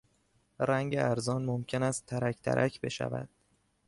رنگ 0.59 0.95
ارزان 0.95 1.45
ممکن 1.45 1.83
است 1.83 2.05
ترک 2.05 2.37
ترک 2.41 2.81
بشود. 2.81 3.29